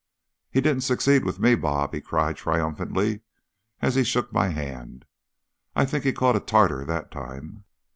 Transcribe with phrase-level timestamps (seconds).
[0.49, 3.19] "He didn't succeed with me, Bob," he cried triumphantly,
[3.83, 5.05] as he shook my hand.
[5.75, 7.65] "I think he caught a Tartar that time."